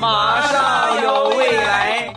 [0.00, 2.12] 马上有未来。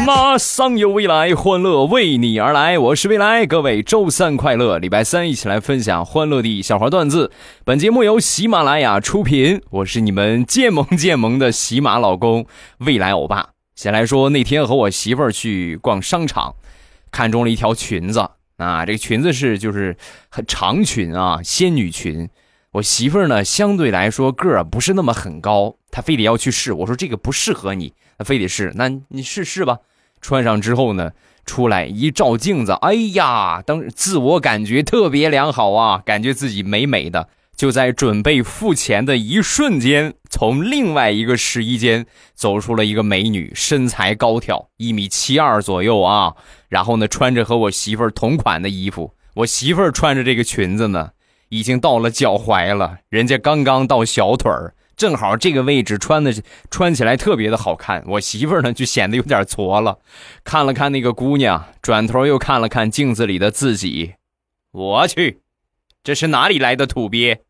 [0.06, 2.78] 马上有未来，欢乐为你而来。
[2.78, 4.78] 我是未来，各位周三快乐！
[4.78, 7.30] 礼拜三一起来分享欢乐的小花段子。
[7.64, 12.46] 本节目由喜马拉雅出品，我是你们建萌建萌的喜马老公
[12.78, 13.50] 未来欧巴。
[13.80, 16.54] 先来说那天和我媳妇儿去逛商场，
[17.10, 19.96] 看中了一条裙子啊，这个裙子是就是
[20.28, 22.28] 很长裙啊，仙女裙。
[22.72, 26.74] 我媳妇儿呢，相对来说个儿不是那么很高，她非得要去试。
[26.74, 28.70] 我说这个不适合你，她非得试。
[28.74, 29.78] 那你试试吧。
[30.20, 31.12] 穿上之后呢，
[31.46, 37.30] 出来一照镜子，哎呀，当自我感觉特别良好啊，感觉自己美美的。
[37.60, 46.36] 就在准备付钱的一瞬间，从另外一个试衣间走出了一个美女，身材高挑，一米七二左右啊。
[46.70, 49.12] 然后呢，穿着和我媳妇儿同款的衣服。
[49.34, 51.10] 我媳妇儿穿着这个裙子呢。
[51.50, 56.32] 已经到了脚踝了，人家刚刚到小腿儿，正好这个位置穿的
[56.70, 58.02] 穿起来特别的好看。
[58.06, 59.98] 我媳妇儿呢就显得有点矬了，
[60.44, 64.14] 看了看那个姑娘，转头又看了看镜子里的自己，
[64.72, 65.40] 我去，
[66.02, 67.42] 这是哪里来的土鳖？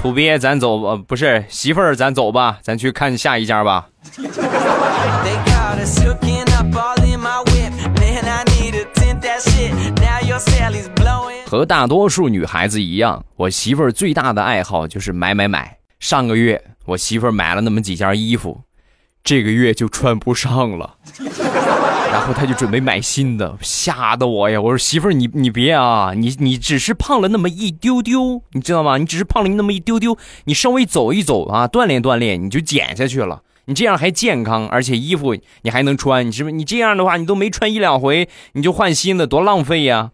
[0.00, 3.88] 土鳖，咱走吧，不是媳妇儿，咱走吧，咱去看下一家吧。
[11.46, 15.76] 和大多数女孩子一样，我媳妇儿最大的爱好就是买买买。
[16.00, 18.62] 上个月我媳妇儿买了那么几件衣服，
[19.22, 20.96] 这个月就穿不上了，
[22.12, 24.60] 然后他就准备买新的，吓得我呀！
[24.60, 28.98] 我说媳妇儿，你你别啊，你你只是胖了那么一丢丢，你知道吗？
[28.98, 33.40] 你只是胖了那么一丢丢，你稍微走一走啊，锻炼锻炼，你就减下去了。
[33.64, 36.54] 你这样还健康，而且衣服你还能穿，你是不是？
[36.54, 40.10] 你这样的话，你都没穿一两回，你就换新的，多浪费呀！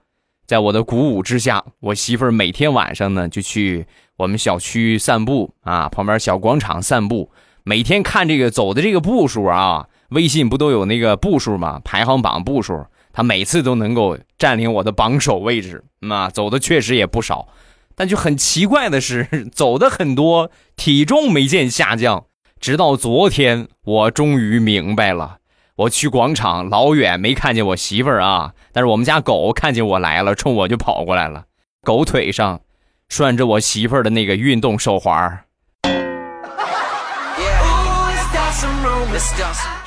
[0.47, 3.87] 在我的鼓舞之下，我媳妇儿每天晚上呢就去
[4.19, 7.33] 我们小区散步啊，旁边小广场散步，
[7.65, 11.81] 每天看这个走的这个步数啊，微信不都有那个步数吗？
[11.85, 17.49] 排行榜步数，她每次都能够占领我的榜首位置，那 走的确实也不少，
[17.95, 22.25] 但就很奇怪的是， 走的很多，体重没见下降。
[22.61, 25.37] 直到昨天，我终于明白了。
[25.77, 31.45] 我去广场老远没看见我媳妇儿啊，但是我们家狗看见我来了，冲我就跑过来了。
[31.85, 32.61] 狗腿上
[33.09, 35.45] 拴着我媳妇儿的那个运动手环儿。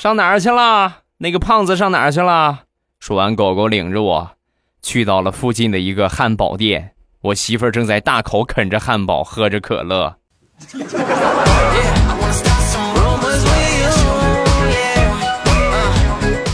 [0.01, 1.01] 上哪儿去了？
[1.19, 2.61] 那个胖子上哪儿去了？
[2.99, 4.31] 说完，狗狗领着我
[4.81, 6.93] 去到了附近的一个汉堡店。
[7.21, 10.15] 我媳妇儿正在大口啃着汉堡，喝着可乐。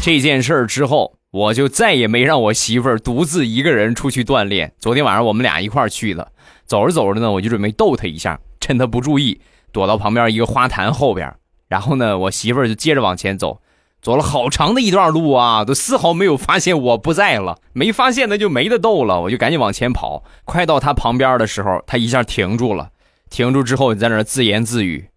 [0.02, 4.74] 这件事儿之后，我就再也没让我媳妇儿独自一个人出去锻炼。
[4.78, 6.34] 昨天晚上我们俩一块儿去的，
[6.66, 9.40] 走着走着呢，我就准备逗她一下，趁她不注意，
[9.72, 11.34] 躲到旁边一个花坛后边。
[11.68, 13.62] 然后呢，我媳妇儿就接着往前走，
[14.02, 17.60] 走了好长的一段路啊，都丝毫没有发现我不在了。
[17.74, 20.24] 没发现那就没得逗了，我就赶紧往前跑。
[20.46, 22.90] 快到她旁边的时候，她一下停住了，
[23.30, 25.10] 停住之后在那自言自语：“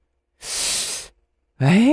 [1.58, 1.90] 哎。”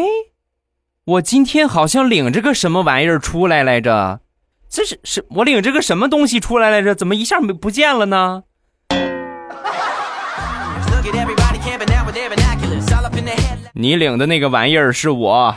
[1.08, 4.20] 我今天好像领着个什么玩意儿出来来着，
[4.68, 6.94] 这是是我领着个什么东西出来来着？
[6.94, 8.44] 怎么一下没不见了呢？
[13.80, 15.56] 你领的那个玩意儿是我。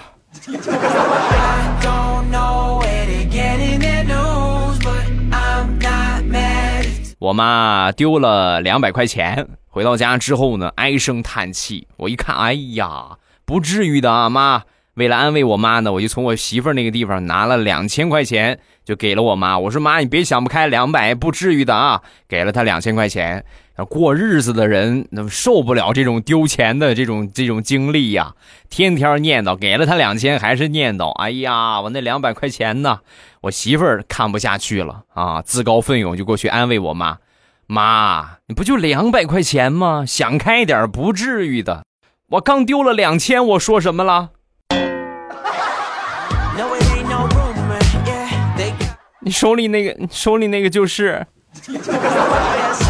[7.18, 11.88] 我妈丢了两百块钱，回到家之后呢，唉声叹气。
[11.96, 13.16] 我一看，哎呀，
[13.46, 14.64] 不至于的啊，妈。
[14.94, 19.58] 为了安慰我妈呢，我就从我媳妇那个地方拿了两千块钱，就给了我妈。
[19.58, 23.42] 我说：“妈，你别想不开，两百不至于的啊。”给了她两千块钱。
[23.84, 28.34] 过日子的人那受不了这种丢钱的这种这种经历呀，
[28.68, 29.56] 天天念叨。
[29.56, 31.10] 给了他两千，还是念叨。
[31.12, 33.00] 哎呀，我那两百块钱呢？
[33.42, 37.18] 我媳妇儿看不下去了啊，自告奋勇就过去安慰我妈
[37.66, 40.04] ：“妈，你不就两百块钱吗？
[40.06, 41.84] 想开点，不至于的。
[42.30, 44.30] 我刚丢了两千，我说什么了？”
[49.22, 51.26] 你手里那个，你手里那个就是。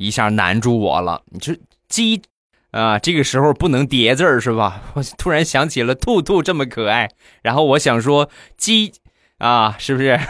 [0.00, 1.20] 一下难住我了。
[1.26, 1.54] 你这
[1.88, 2.22] 鸡
[2.70, 4.80] 啊，这个时候不能叠字儿是吧？
[4.94, 7.10] 我突然想起了兔兔这么可爱，
[7.42, 8.92] 然后我想说鸡。
[9.38, 10.20] 啊，是不是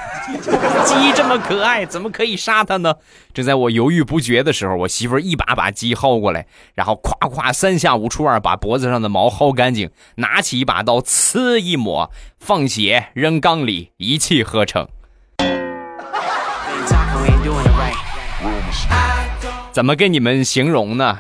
[0.85, 2.95] 鸡这么可爱，怎么可以杀它呢？
[3.35, 12.09] 正在我犹豫不决的时候，我媳妇儿一把把鸡薅过来，然后咵咵三下五除二把脖子上的毛薅干净，拿起一把刀，呲一抹，
[12.39, 14.87] 放血扔缸里，一气呵成。
[19.73, 21.19] 怎么跟你们形容呢？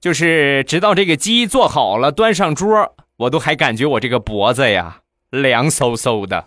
[0.00, 4.98] 就是直到这个鸡做好了，端上桌，我都还感觉我这个脖子呀
[5.30, 6.46] 凉飕飕的。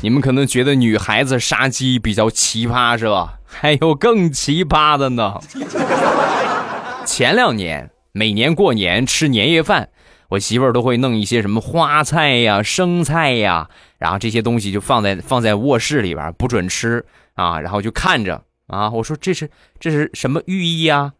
[0.00, 3.34] 你们可能觉得女孩子杀鸡比较奇葩是吧？
[3.44, 5.34] 还有更奇葩的呢。
[7.04, 9.90] 前两年每年过年吃年夜饭，
[10.30, 13.68] 我媳妇儿都会弄一些什么花菜呀、生菜呀，
[14.02, 17.60] 然后这些东西就放在放在卧室里边，不准吃啊。
[17.60, 21.12] 然后就看着啊，我说这是这是什么寓意啊？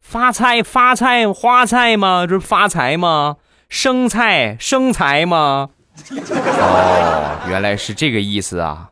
[0.00, 2.24] 发菜发菜花菜吗？
[2.28, 3.38] 这是发财吗？
[3.68, 5.70] 生菜生财吗？
[6.12, 8.90] 哦，原来是这个意思啊！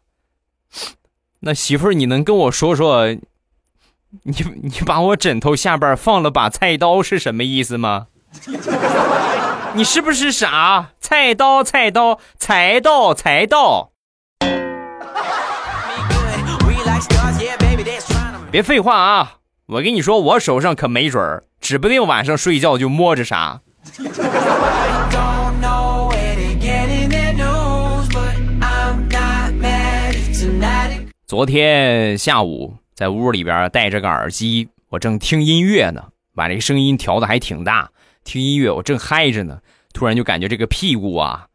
[1.38, 3.06] 那媳妇儿，你能跟我说说，
[4.24, 8.08] 你你把我枕头下边放了把菜刀是什么意思吗？
[9.76, 10.86] 你是不是傻？
[11.00, 13.90] 菜刀菜刀财到财到！
[18.50, 19.34] 别废话啊！
[19.66, 23.60] 我跟你说，我手上可没准儿，指不定晚上睡觉就摸着啥。
[31.26, 36.02] 昨天下午在屋里边戴着个耳机，我正听音乐呢，
[36.34, 37.90] 把这声音调的还挺大。
[38.24, 39.58] 听音乐我正嗨着呢，
[39.96, 41.46] 突然就感觉这个屁股啊，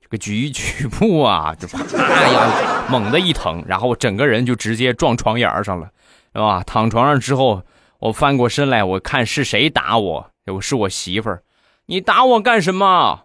[0.00, 1.78] 这个举举步啊，就啪
[2.26, 5.90] 呀猛的一疼，然后我整个人就直接撞床沿上了。
[6.32, 6.62] 是吧？
[6.64, 7.62] 躺床上之后，
[7.98, 11.42] 我翻过身来，我看是谁打我，我是我媳妇儿。
[11.84, 13.24] 你打我干什么？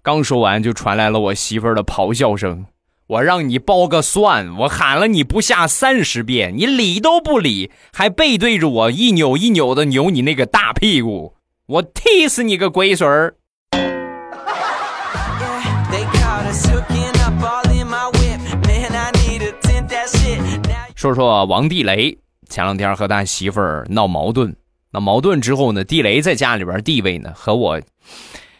[0.00, 2.64] 刚说完，就传来了我媳妇儿的咆哮声。
[3.08, 11.34] 我让你剥个蒜，我喊了你不下三十遍，你理都不理，还背对着我一扭一扭的扭你那个大屁股，
[11.66, 13.34] 我踢死你个龟孙儿！
[21.00, 22.18] 说说王地雷。
[22.50, 24.54] 前两天和他媳妇儿闹矛盾，
[24.90, 27.80] 闹矛盾之后呢，地雷在家里边地位呢和我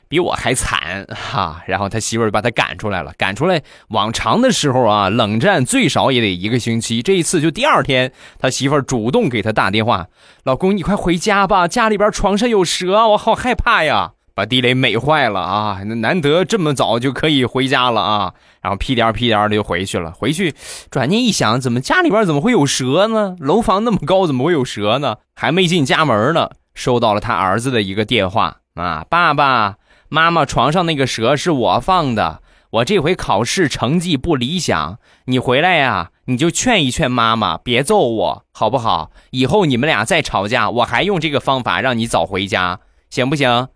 [0.08, 1.62] 比我还惨哈。
[1.68, 3.62] 然后他媳妇儿把他赶出来了，赶出来。
[3.88, 10.06] 往常的时候啊，冷战最少也得一个星期，这一次就第二天，他媳妇儿主动给他打电话
[10.44, 15.80] ：“老公，你快回家吧，家里边床上有蛇，我好害怕呀。”把地雷美坏了啊！
[15.84, 18.34] 那难得这么早就可以回家了啊！
[18.62, 20.12] 然后屁颠屁颠的就回去了。
[20.12, 20.54] 回去
[20.90, 23.36] 转念一想，怎么家里边怎么会有蛇呢？
[23.40, 25.16] 楼房那么高，怎么会有蛇呢？
[25.34, 29.04] 还没进家门呢，收到了他儿子的一个电话啊！
[29.10, 29.76] 爸爸
[30.08, 32.40] 妈妈床上那个蛇是我放的，
[32.70, 39.10] 我这回考试成绩不理想，你回来呀，你就劝一劝妈妈，别揍我，好不好？
[39.30, 43.68] 以后你们俩再吵架，我还用这个方法让你早回家，行不行？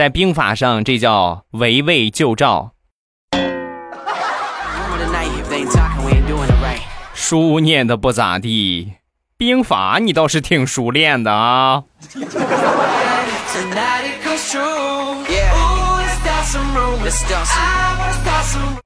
[0.00, 2.72] 在兵法上，这叫围魏救赵。
[7.12, 8.94] 书念的不咋地，
[9.36, 11.84] 兵法你倒是挺熟练的啊。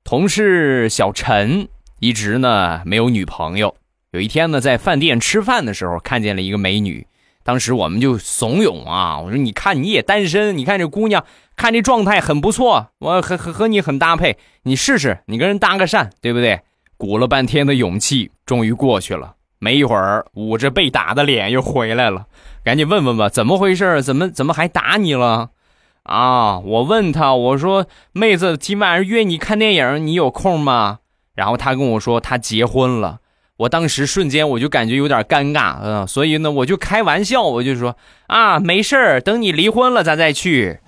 [0.02, 1.68] 同事小陈
[2.00, 3.76] 一直呢没有女朋友，
[4.10, 7.06] 有一天呢在饭店吃饭的时候，看见了一个美女。
[7.44, 11.24] 当时我们就怂恿啊，我说你看你也单身，你看这姑娘
[11.54, 16.62] 看这状态很不错，我和和和你很搭配，你试试，你跟人搭个讪，对不对？
[16.96, 19.34] 鼓了半天的勇气，终于过去了。
[19.58, 22.26] 没一会儿，捂着被打的脸又回来了，
[22.64, 24.02] 赶紧问问吧，怎么回事？
[24.02, 25.50] 怎么怎么还打你了？
[26.02, 26.58] 啊！
[26.58, 30.98] 我问他，我说妹子，今晚上约你看电影，你有空吗？
[31.34, 33.20] 然后他跟我说他结婚了。
[33.56, 37.96] 我当时瞬间我就感觉有点尴尬，嗯，所以呢，我就开玩笑，我就说
[38.26, 40.80] 啊，没事儿，等你离婚了咱再去。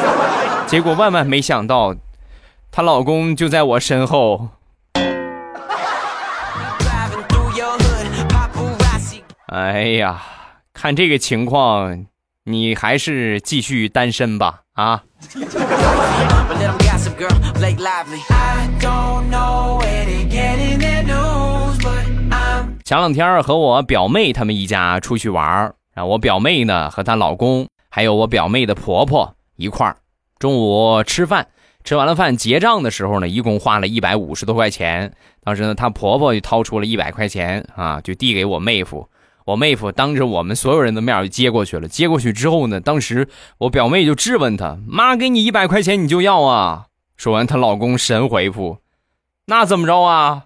[0.66, 1.94] 结果万万没想到，
[2.70, 4.48] 她老公就在我身后。
[9.48, 10.22] 哎呀，
[10.72, 12.06] 看这个情况，
[12.44, 15.02] 你还是继续单身吧，啊。
[22.88, 29.98] 前两天和我表妹他们一家出去玩儿，啊，我表妹呢和她老公，还有我表妹的婆婆一块儿，
[30.38, 31.48] 中午吃饭，
[31.84, 35.12] 吃完了饭结账的时候呢，一共花了一百五十多块钱。
[35.44, 39.06] 当时呢，她婆婆就掏出了一百块钱啊，就递给我妹夫。
[39.44, 41.86] 我妹夫当着我们所有人的面就接过去了。
[41.86, 43.28] 接过去之后呢，当时
[43.58, 46.86] 我表妹就质问他：“妈给你一百块钱，你就要啊？”
[47.18, 48.78] 说完，她老公神回复
[49.44, 50.44] ：“那怎么着啊？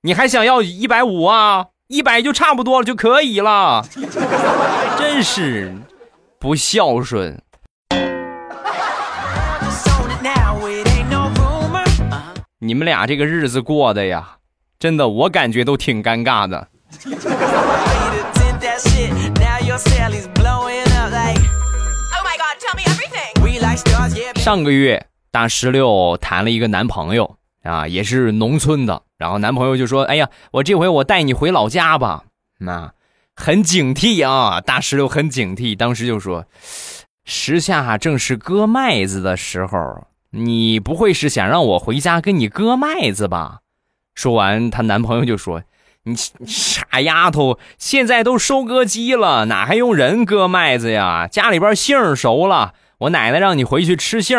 [0.00, 1.66] 你还想要一百五啊？
[1.88, 3.84] 一百就差不多了，就可以了。
[4.98, 5.74] ”真是
[6.38, 7.38] 不孝顺。
[12.60, 14.36] 你们俩这个日子过的呀，
[14.78, 16.68] 真的，我感觉都挺尴尬的。
[24.36, 29.02] 上个月大石榴谈了一个男朋友啊，也是农村的。
[29.18, 32.24] 然后男朋友就说：“哎呀，我这回我带你回老家吧。”
[32.60, 32.92] 那
[33.34, 35.76] 很警惕啊，大石榴很警惕。
[35.76, 36.46] 当时就说
[37.26, 43.58] ：“时下正是割麦子的时候，你不会是想让我回家跟你割麦子吧？”
[44.14, 45.62] 说完，她男朋友就说。
[46.06, 51.26] 你傻丫头，现在都收割机了，哪还用人割麦子呀？
[51.26, 54.38] 家里边杏熟了，我奶奶让你回去吃杏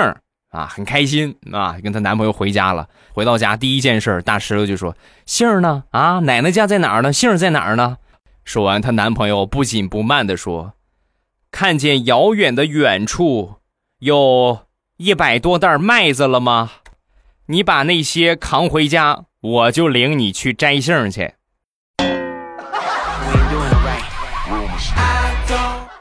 [0.55, 2.87] 啊，很开心啊，跟她男朋友回家了。
[3.11, 4.95] 回到家第一件事，大石榴就说
[5.27, 5.83] ：“杏儿呢？
[5.91, 7.11] 啊，奶奶家在哪儿呢？
[7.11, 7.97] 杏儿在哪儿呢？”
[8.45, 10.73] 说完，她男朋友不紧不慢地说
[11.51, 13.55] ：“看见遥远的远处
[13.99, 14.59] 有
[14.95, 16.71] 一百多袋麦子了吗？
[17.47, 21.33] 你把那些扛回家，我就领你去摘杏去。”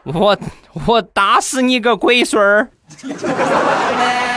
[0.04, 0.38] 我
[0.86, 2.68] 我打死你个龟孙儿！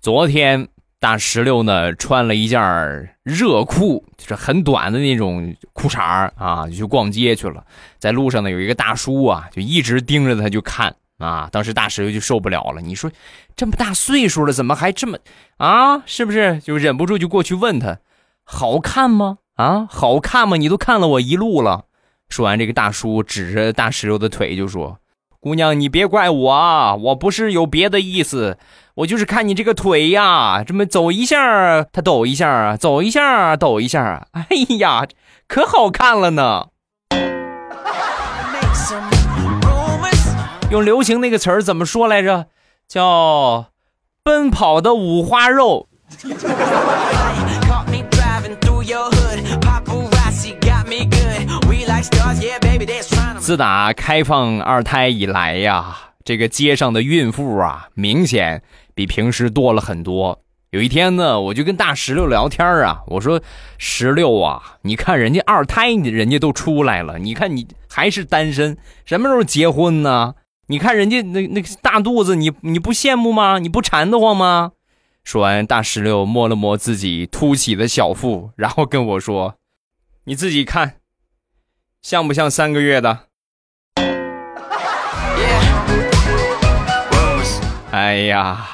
[0.00, 0.68] 昨天
[1.00, 2.60] 大石榴呢穿了一件
[3.24, 7.64] 热裤，就是很短的那种裤衩啊，就去逛街去了。
[7.98, 11.48] 在路上呢，有一个大叔啊，就一直盯着他就看啊。
[11.50, 13.10] 当时大石榴就受不了了，你说
[13.56, 15.18] 这么大岁数了，怎么还这么
[15.56, 16.04] 啊？
[16.06, 16.60] 是不是？
[16.60, 17.98] 就忍不住就过去问他，
[18.44, 19.38] 好看吗？
[19.56, 20.56] 啊，好看吗？
[20.56, 21.86] 你都看了我一路了。
[22.28, 25.00] 说完，这个大叔指着大石榴的腿就说
[25.40, 28.58] ：“姑娘，你别怪我啊，我不是有别的意思，
[28.96, 34.44] 我就是看你这个腿呀，这么走一下他抖一下，走一下抖一下， 哎
[34.78, 35.06] 呀，
[35.46, 36.66] 可好看了呢。”
[40.70, 42.46] 用流行那个词儿怎么说来着？
[42.88, 43.66] 叫
[44.24, 45.86] “奔跑的五花肉”。
[53.48, 58.62] 自打开放二胎以来呀，这个街上的孕妇啊，明显
[58.94, 60.42] 比平时多了很多。
[60.68, 63.40] 有一天呢，我就跟大石榴聊天啊，我说
[63.78, 68.76] ：“石榴啊，你看人家二胎，人家都出来了，你看你还是单身，
[69.06, 70.34] 什么时候结婚呢？
[70.66, 73.58] 你看人家那那个大肚子，你你不羡慕吗？
[73.58, 74.72] 你不馋得慌吗？”
[75.24, 79.54] 说完，大石榴摸了摸自己凸起的小腹，然后跟我说
[80.24, 80.96] ：“你自己看，
[82.02, 83.20] 像不像三个月的？”
[87.90, 88.66] 哎呀，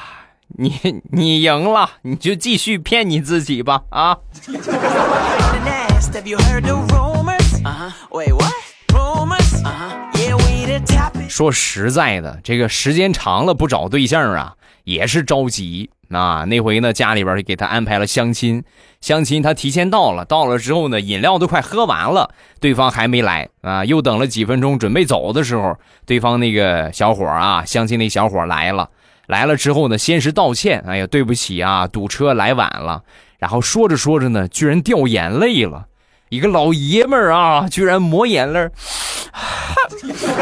[0.57, 4.17] 你你赢了，你就继续骗你自己吧啊！
[11.29, 14.53] 说实在的，这个时间长了不找对象啊，
[14.83, 16.43] 也是着急啊。
[16.43, 18.63] 那回呢，家里边给他安排了相亲，
[18.99, 22.29] 相亲他提前到了，到了之后呢，饮料都快喝完了，
[22.59, 23.85] 对方还没来啊。
[23.85, 28.89] 又等了几分钟，准备走的时候，对方那个小伙啊，相亲那小伙来了。
[29.27, 33.03] 来了之后呢，先是道歉，哎呀，对不起啊，堵车来晚了。
[33.39, 35.87] 然后说着说着呢，居然掉眼泪了，
[36.29, 38.69] 一个老爷们儿啊，居然抹眼泪。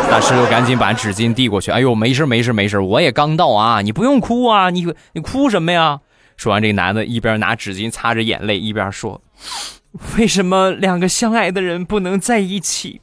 [0.09, 5.99] 大石榴赶紧把纸巾递过去，哎呦，没事没事没事，我也刚到啊，你不用哭啊，你你哭什么呀？
[6.37, 9.21] 说完，这男的一边拿纸巾擦着眼泪，一边说
[10.17, 13.01] ：“为什么两个相爱的人不能在一起？”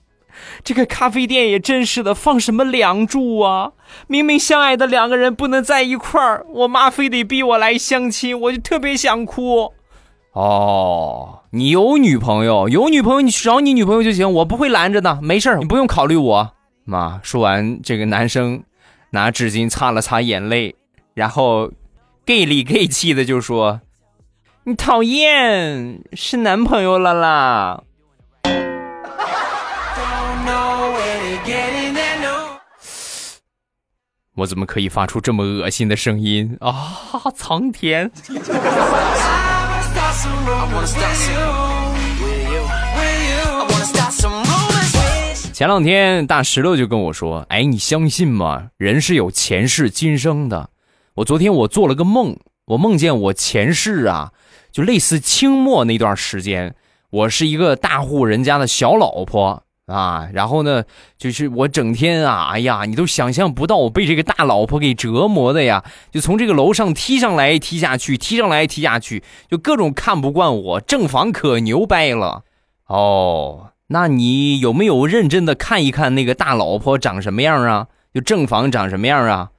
[0.63, 3.73] 这个咖啡店也真是的，放什么梁祝啊？
[4.07, 9.73] 明明相爱的两个人不能在一块儿，我妈非得逼我来相亲，我就特别想哭。
[10.33, 16.53] 哦，你有女朋友，有女朋友你去找你女朋友就行，我不会拦着的，没事儿你不用考虑我。
[16.85, 18.63] 妈，说完，这个男生
[19.11, 20.77] 拿纸巾擦了擦眼泪，
[21.15, 21.73] 然后
[22.25, 23.81] gay 里 gay 气的就说
[24.65, 27.83] ：“你讨厌，是男朋友了啦。”
[34.41, 36.73] 我怎么可以发出这么恶心的声音啊！
[37.37, 38.11] 苍天！
[45.53, 48.69] 前两天大石头就跟我说：“哎，你相信吗？
[48.79, 50.71] 人是有前世今生的。
[51.17, 54.33] 我昨天我做了个梦，我梦见我前世啊，
[54.73, 56.75] 就类似清末那段时间，
[57.11, 60.85] 我是一个大户人家的小老婆。”啊，然后呢，
[61.19, 70.81] 就是我整天啊，哎呀，你都想象不到我被这个大老婆给折磨的呀，就从这个楼上踢上来踢下去，踢上来踢下去，就各种看不惯我。
[70.81, 72.45] 正房可牛掰了，
[72.87, 77.89] 哦，那你有没有认真的看一看那个大老婆长什么样啊？
[78.15, 79.51] 就正房长什么样啊？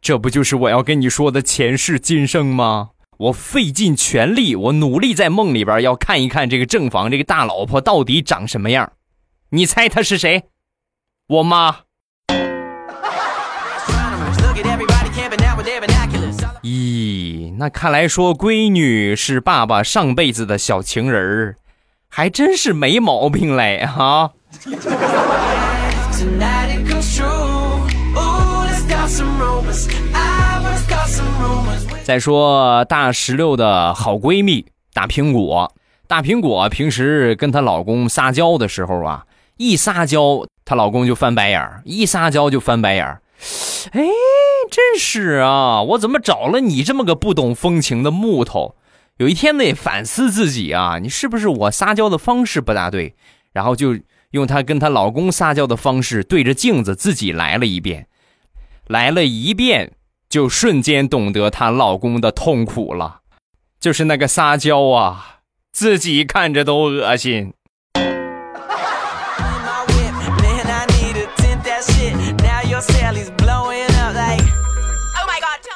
[0.00, 2.90] 这不就是我要跟你说的前世今生吗？
[3.18, 8.90] 我费尽全力，我努力在梦里边要看一看这个正房这个大老婆到底长什么样。
[9.54, 10.44] 你猜他是谁？
[11.28, 11.80] 我妈。
[16.62, 21.56] 咦，那看来说闺女是爸爸上辈子的小情人儿，
[22.08, 24.30] 还真是没毛病嘞哈。
[32.04, 35.70] 再说大石榴的好闺蜜大苹果，
[36.06, 39.26] 大苹果平时跟她老公撒娇的时候啊。
[39.62, 43.22] 一撒娇，她老公就翻白眼儿；一撒娇就翻白眼儿。
[43.92, 44.02] 哎，
[44.68, 45.80] 真是啊！
[45.82, 48.74] 我怎么找了你这么个不懂风情的木头？
[49.18, 50.98] 有一天得反思自己啊！
[51.00, 53.14] 你是不是我撒娇的方式不大对？
[53.52, 53.96] 然后就
[54.32, 58.08] 用她跟她老公撒娇的方式对着镜子自己来了一遍，
[58.88, 59.92] 来了一遍，
[60.28, 63.20] 就瞬间懂得她老公的痛苦了，
[63.78, 65.38] 就是那个撒娇啊，
[65.70, 67.54] 自己看着都恶心。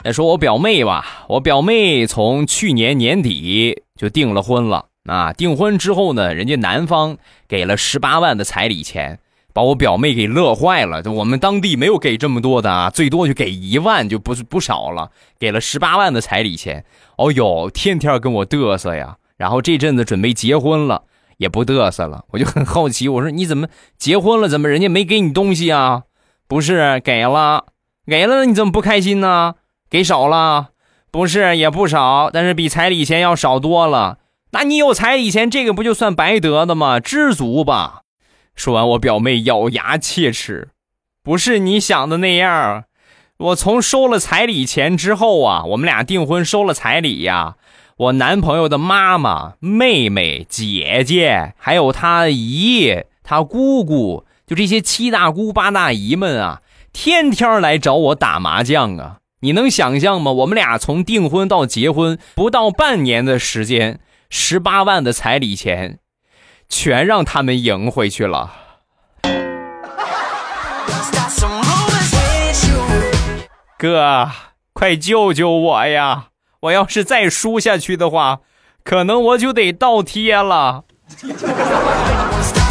[0.06, 5.32] 再说我表妹吧，我表妹从去年年底就订了婚了啊！
[5.32, 9.18] 订婚之后呢，人家男方给了十八万的彩礼钱，
[9.52, 11.02] 把我表妹给乐坏了。
[11.10, 15.10] 我们当地没有给这么多的啊，最多就给一万，就不是不少了。
[15.40, 16.84] 给了十八万的彩礼钱，
[17.18, 19.16] 哦哟，天天跟我嘚瑟呀。
[19.36, 21.02] 然后这阵子准备结婚了，
[21.38, 22.24] 也不嘚瑟了。
[22.30, 23.66] 我就很好奇，我说你怎么
[23.98, 26.04] 结婚了，怎么人家没给你东西啊？
[26.46, 27.64] 不是给了，
[28.06, 29.54] 给了，你怎么不开心呢？
[29.88, 30.68] 给少了，
[31.10, 34.18] 不是也不少，但是比彩礼钱要少多了。
[34.52, 36.98] 那你有彩礼钱，这个不就算白得的吗？
[36.98, 38.02] 知足吧。
[38.54, 40.70] 说完，我表妹咬牙切齿
[41.22, 42.84] ：“不是你想的那样。
[43.38, 47.56] 我从收了彩礼钱之后啊，我们俩订婚收了彩礼呀，
[47.98, 56.62] 我男朋友的妈妈、妹妹、姐姐，还有他姨、他姑姑，就这些七大姑八大姨们啊，
[56.94, 60.32] 天天来找我打麻将啊。”你能想象吗？
[60.32, 65.98] 我们俩从订婚到结婚不到半年的时间，十八万的彩礼钱，
[66.68, 68.52] 全让他们赢回去了。
[73.78, 74.30] 哥，
[74.72, 76.28] 快救救我呀！
[76.60, 78.40] 我要是再输下去的话，
[78.82, 80.84] 可能我就得倒贴了。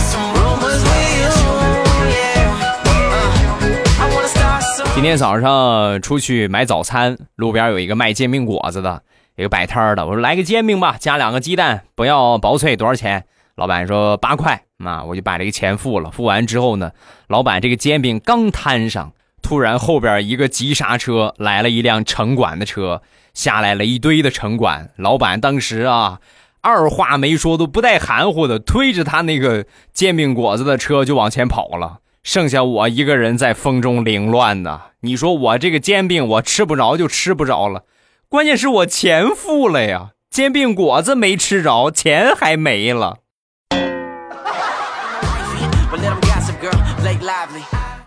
[4.95, 9.03] 今天早上出去买早餐，路边有一个卖煎饼果子的，
[9.35, 10.05] 一个摆摊的。
[10.07, 13.25] 我说来个煎饼吧，加两个鸡蛋，不要薄脆，多少钱？
[13.55, 14.63] 老板说八块。
[14.77, 16.11] 那我就把这个钱付了。
[16.11, 16.91] 付完之后呢，
[17.27, 23.01] 老板这个煎饼刚摊上，突然后边一个急刹车，来了一辆城管的车，
[23.33, 24.91] 下来了一堆的城管。
[24.95, 26.21] 老板当时啊，
[26.61, 31.99] 二话没说，都不带含糊的，推着他那个煎饼果子的车就往前跑了。
[32.25, 34.81] 剩下我一个人在风中凌乱呢。
[35.01, 37.83] 你说我这个煎饼我吃不着就吃不着了，
[38.27, 43.19] 关键是我钱付了呀，煎饼果子没吃着，钱还没了。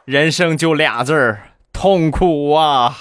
[0.04, 1.40] 人生就俩字儿，
[1.72, 2.98] 痛苦啊！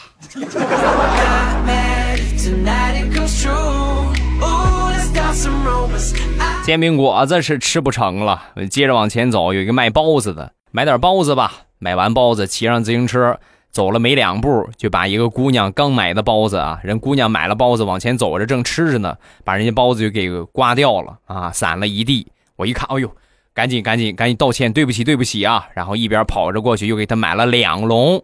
[6.63, 10.51] 煎饼果子是吃不成了，接着往前走，有一个卖包子的。
[10.77, 11.63] 买点包子吧。
[11.79, 13.39] 买完包子，骑上自行车
[13.71, 22.27] 走了没两步，就把一个姑娘刚买的包子啊，人姑娘买了包子往前走着，正吃着呢，把人家包子就给刮掉了啊，散了一地。
[22.57, 23.11] 我一看，哎呦，
[23.55, 25.67] 赶紧赶紧赶紧道歉，对不起对不起啊！
[25.73, 28.23] 然后一边跑着过去，又给她买了两笼。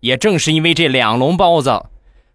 [0.00, 1.84] 也正是因为这两笼包子，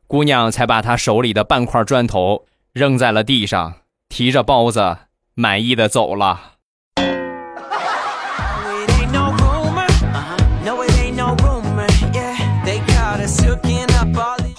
[0.08, 3.74] 姑娘才把她手里的半块砖头扔在了地上，
[4.08, 4.96] 提着包子
[5.34, 6.51] 满意的走了。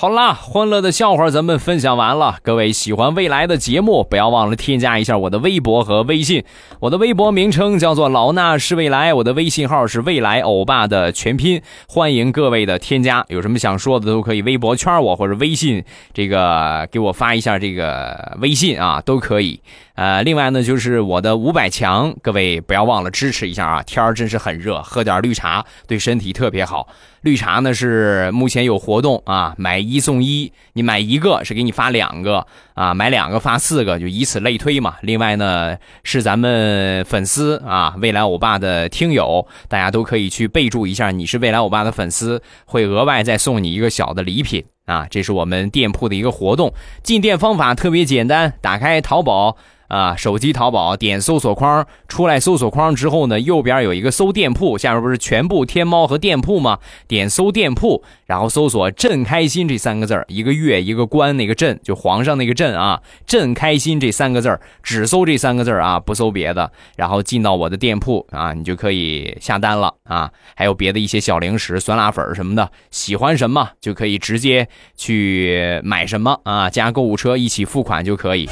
[0.02, 2.38] 好啦，欢乐的笑话咱们分享完了。
[2.42, 6.42] 各位喜欢未来的节目，不要忘了添加一下我的微博和微信。
[6.80, 11.62] 我的微博名称叫做老衲是未来，我的微信号是未来欧巴的全拼。
[11.86, 19.60] 欢迎各位的添加，有什么想说的都可以微博圈我或者微信这个给我发一下这个微信啊，都可以。
[19.94, 23.82] 呃，另外呢，就是我的五百强，各位不要忘了支持一下啊！
[23.82, 26.88] 天儿真是很热，喝点绿茶对身体特别好。
[27.20, 34.96] 绿茶呢是目前有活动啊，买一送一，你买一个是给你发两个啊，买两个发四个，就以此类推嘛。
[35.02, 45.06] 另外呢，是咱们粉丝啊，未来欧巴的听友，大家都可以去备注一下，你是未来欧巴的粉丝，会额外再送你一个小的礼品啊。
[45.10, 49.56] 这是我们店铺的一个活动，进店方法特别简单，打开淘宝。
[49.88, 56.78] 啊，手机淘宝点搜索框，出来搜索框之后呢，右边有一个搜店铺，下面不是全部天猫和店铺吗？
[57.06, 74.66] 点搜店铺，然后搜索“朕开心”这三个字一个月一个关，那个朕就皇上那个朕啊，“朕开心”这三个字只搜这三个字啊，不搜别的，然后进到我的店铺啊，你就可以下单了啊，还有别的一些小零食、酸辣粉什么的，喜欢什么就可以直接
[74.96, 78.48] 去买什么啊，加购物车一起付款就可以。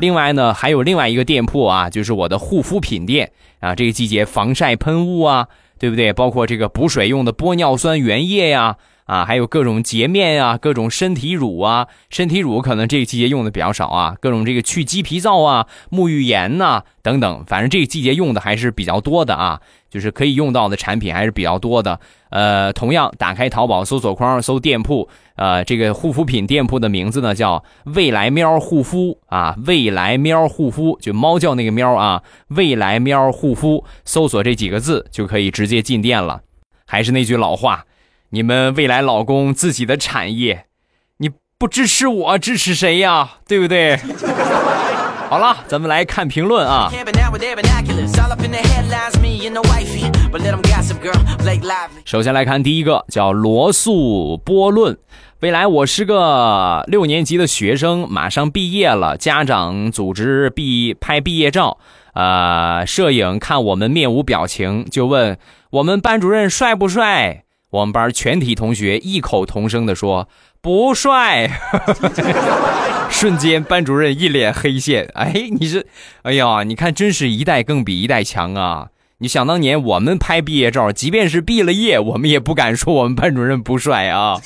[0.00, 3.30] 另外呢，还有另外一个店铺啊，就是我的护肤品店
[3.60, 3.74] 啊。
[3.74, 5.46] 这个季节防晒喷雾啊，
[5.78, 6.12] 对不对？
[6.12, 11.88] 包括这个补水用的玻尿酸原液呀，啊还有各种洁面啊，各种身体乳啊。
[12.10, 19.60] 身体乳可能这个季节用的比较少啊，各种这个去鸡皮皂啊、沐浴盐呐等等，反正这个季节用的还是比较多的啊。
[19.90, 36.40] 就是可以用到的产品还是比较多的，呃，同样打开淘宝搜索框搜店铺，呃，这个护肤品店铺的名字呢叫未来喵护肤啊，未来喵护肤就猫叫那个喵啊，未来喵护肤，搜索这几个字就可以直接进店了。
[36.86, 37.84] 还是那句老话，
[38.34, 40.64] 你们未来老公自己的产业，
[41.18, 43.32] 你不支持我支持谁呀？
[43.46, 43.98] 对不对？
[45.28, 46.90] 好了，咱们来看评论啊。
[52.06, 54.96] 首先来看第一个，叫罗素波论。
[55.40, 61.76] 未来我是个六年级的学生，马上毕业了，家长组织毕拍毕业照，
[62.14, 65.36] 呃，摄影看我们面无表情，就问
[65.68, 67.44] 我们班主任帅不帅？
[67.72, 70.28] 我们班全体同学异口同声的说。
[70.60, 71.50] 不帅，
[73.10, 75.10] 瞬间班主任一脸黑线。
[75.14, 75.84] 哎，你这，
[76.22, 78.86] 哎呀，你看，真是一代更比一代强啊！
[79.18, 84.40] 你想当年我们拍毕业照，即便是毕了业，我们也不敢说我们班主任不帅啊，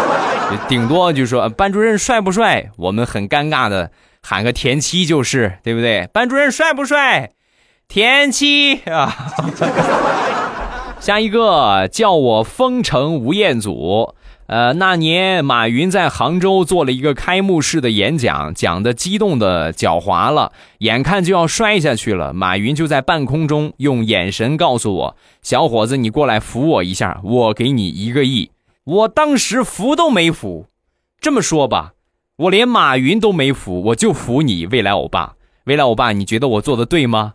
[0.66, 3.90] 顶多就说班主任帅不帅，我们很尴尬的
[4.22, 6.08] 喊个田七就是，对不对？
[6.10, 7.32] 班主任帅不帅？
[7.86, 9.14] 田七啊！
[11.00, 14.14] 下一个叫我风城吴彦祖。
[14.48, 22.34] 呃，那年马云在杭州做了一个开幕式的演讲，讲的激动的脚滑了，眼看就要摔下去了。
[22.34, 28.50] 马云就在半空中用眼神告诉我：“小伙子，你过来扶我一下，我给你一个亿。”
[28.84, 30.66] 我当时扶都没扶。
[31.18, 31.92] 这么说吧，
[32.36, 35.36] 我连马云都没扶，我就扶你，未来欧巴。
[35.64, 37.34] 未来欧巴，你觉得我做的对吗？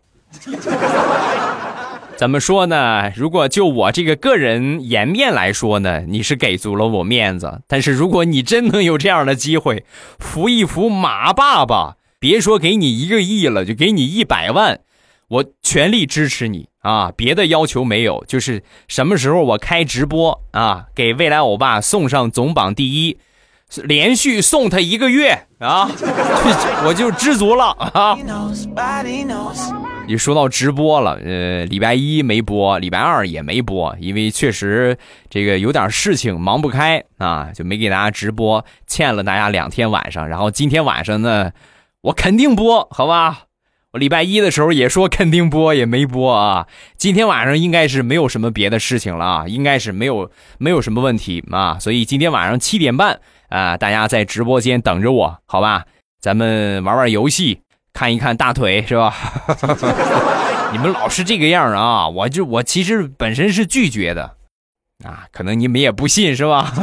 [2.17, 3.11] 怎么说呢？
[3.15, 7.61] 如果就我这个个人颜面来说呢，你是给足了我面子。
[7.67, 9.85] 但是如果你真能有这样的机会，
[10.17, 14.79] 扶一扶马爸爸，别说给你一个亿了，就给你一百万，
[15.27, 17.11] 我全力支持你啊！
[17.15, 23.17] 别的要求没有，就是什么时候我开直播啊，给未来欧巴送上总榜第一，
[23.83, 25.91] 连续送他一个月啊，
[26.87, 28.17] 我就知足了啊。
[30.07, 34.95] 一说到直播了，呃，礼拜一没播，礼拜二也没播，因为确实
[35.29, 40.27] 这个有点事情忙不开啊，就没给大家直播，欠了大家两天晚上。
[40.29, 41.51] 然后今天晚上呢，
[42.01, 43.45] 我肯定播，好吧？
[43.93, 46.67] 我礼拜一的时候也说肯定播，也没播啊。
[46.97, 55.85] 今天晚上应该是没有什么别的事情了啊，应该是没有没有什么问题啊，所以今天晚上七点半啊，大家在直播间等着我，好吧？
[56.21, 57.61] 咱们玩玩游戏。
[57.95, 59.15] 看一看大腿是吧？
[60.73, 62.09] 你们老是这个样啊！
[62.09, 64.35] 我就我其实本身是拒绝的，
[65.05, 66.73] 啊，可能你们也不信是吧？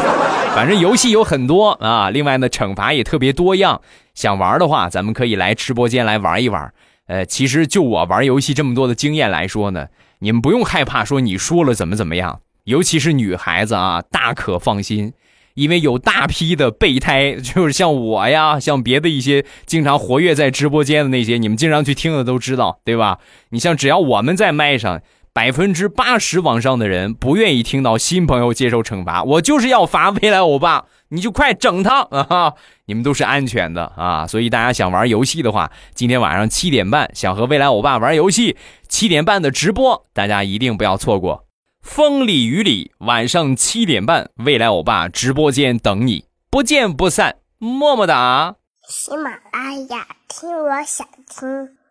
[0.56, 3.82] 反正游戏有很多啊，另外呢，惩罚也特别多样。
[4.14, 6.72] 想玩的话，咱们可以来直播间来玩一玩。
[7.06, 9.88] 呃，其实就我玩游戏这么多的经验来说呢，
[10.20, 15.12] 你们不用害怕说你输了怎么怎么样，尤其是女孩子啊，大可放心。
[15.54, 23.18] 因为有大批的备胎， 就是像我呀，像别的一些经常活跃在直播间的那些，你们经常去听的都知道，对吧？
[23.50, 25.00] 你像只要我们在麦上，
[25.32, 32.52] 百分之八十往上的人不愿意听到新朋友接受惩罚，我就是要罚未来欧巴，你就快整他啊！
[32.86, 38.56] 你们都是安全的啊，所以大家想玩游戏的话，今天晚上七点半想和未来欧巴玩游戏，
[38.88, 41.44] 七点半的直播，大家一定不要错过。
[41.82, 48.56] 风里雨里，晚上七点半，未来欧巴直播间等你，不见不散，么么哒。
[48.88, 51.81] 喜马拉雅，听我想听。